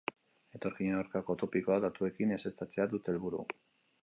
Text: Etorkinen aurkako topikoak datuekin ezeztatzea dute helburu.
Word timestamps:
Etorkinen 0.59 0.95
aurkako 1.01 1.35
topikoak 1.43 1.83
datuekin 1.87 2.35
ezeztatzea 2.39 2.89
dute 2.97 3.17
helburu. 3.17 3.45